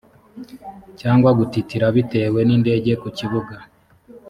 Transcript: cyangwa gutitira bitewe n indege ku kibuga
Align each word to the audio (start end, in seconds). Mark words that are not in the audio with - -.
cyangwa 0.99 1.29
gutitira 1.39 1.85
bitewe 1.95 2.39
n 2.47 2.49
indege 2.55 2.91
ku 3.01 3.07
kibuga 3.17 3.55